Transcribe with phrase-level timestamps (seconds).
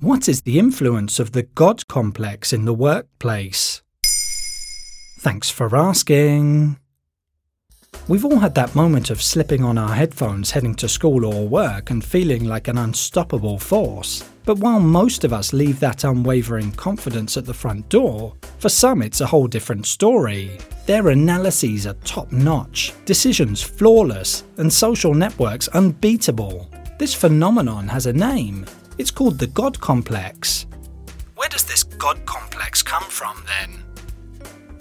[0.00, 3.82] What is the influence of the God complex in the workplace?
[5.18, 6.78] Thanks for asking.
[8.06, 11.90] We've all had that moment of slipping on our headphones heading to school or work
[11.90, 14.22] and feeling like an unstoppable force.
[14.44, 19.02] But while most of us leave that unwavering confidence at the front door, for some
[19.02, 20.60] it's a whole different story.
[20.86, 26.70] Their analyses are top notch, decisions flawless, and social networks unbeatable.
[27.00, 28.64] This phenomenon has a name
[28.98, 30.66] it's called the God complex.
[31.36, 33.84] Where does this God complex come from then?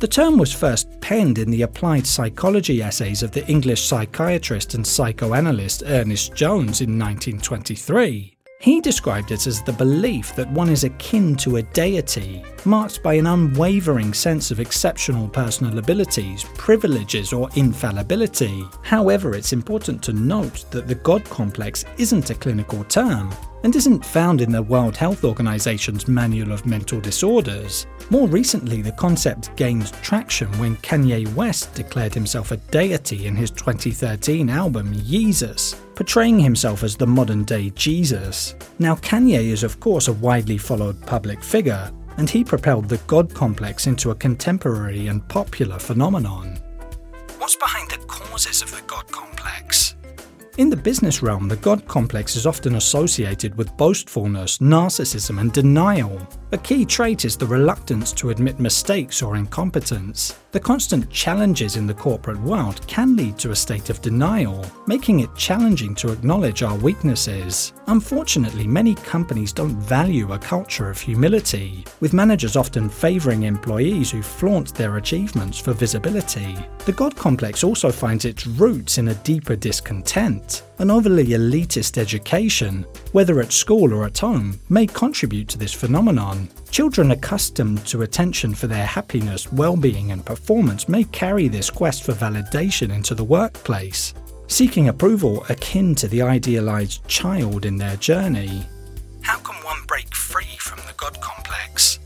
[0.00, 4.86] The term was first penned in the applied psychology essays of the English psychiatrist and
[4.86, 8.34] psychoanalyst Ernest Jones in 1923.
[8.60, 13.14] He described it as the belief that one is akin to a deity, marked by
[13.14, 18.64] an unwavering sense of exceptional personal abilities, privileges, or infallibility.
[18.82, 23.32] However, it's important to note that the God complex isn't a clinical term
[23.62, 27.86] and isn't found in the World Health Organization's Manual of Mental Disorders.
[28.10, 33.50] More recently, the concept gained traction when Kanye West declared himself a deity in his
[33.50, 38.54] 2013 album Yeezus, portraying himself as the modern day Jesus.
[38.78, 43.32] Now, Kanye is, of course, a widely followed public figure, and he propelled the God
[43.34, 46.58] complex into a contemporary and popular phenomenon.
[47.38, 48.69] What's behind the causes of?
[50.60, 56.20] In the business realm, the God complex is often associated with boastfulness, narcissism, and denial.
[56.52, 60.38] A key trait is the reluctance to admit mistakes or incompetence.
[60.52, 65.20] The constant challenges in the corporate world can lead to a state of denial, making
[65.20, 67.72] it challenging to acknowledge our weaknesses.
[67.86, 74.22] Unfortunately, many companies don't value a culture of humility, with managers often favouring employees who
[74.22, 76.56] flaunt their achievements for visibility.
[76.84, 80.64] The God complex also finds its roots in a deeper discontent.
[80.80, 86.48] An overly elitist education, whether at school or at home, may contribute to this phenomenon.
[86.70, 92.02] Children accustomed to attention for their happiness, well being, and performance may carry this quest
[92.02, 94.14] for validation into the workplace,
[94.46, 98.66] seeking approval akin to the idealized child in their journey.
[99.20, 101.98] How can one break free from the God complex?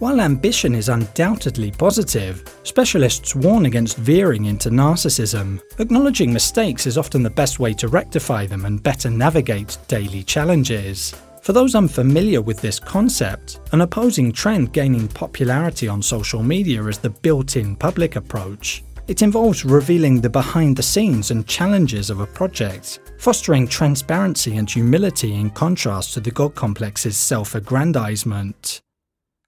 [0.00, 5.60] While ambition is undoubtedly positive, specialists warn against veering into narcissism.
[5.78, 11.14] Acknowledging mistakes is often the best way to rectify them and better navigate daily challenges.
[11.42, 16.98] For those unfamiliar with this concept, an opposing trend gaining popularity on social media is
[16.98, 18.82] the built in public approach.
[19.06, 24.68] It involves revealing the behind the scenes and challenges of a project, fostering transparency and
[24.68, 28.80] humility in contrast to the God complex's self aggrandizement.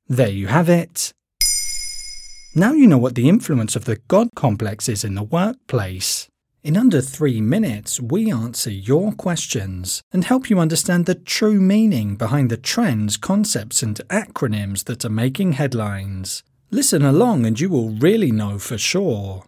[0.08, 1.12] There you have it.
[2.54, 6.28] Now you know what the influence of the God complex is in the workplace.
[6.62, 12.14] In under three minutes, we answer your questions and help you understand the true meaning
[12.14, 16.44] behind the trends, concepts, and acronyms that are making headlines.
[16.70, 19.44] Listen along and you will really know for sure.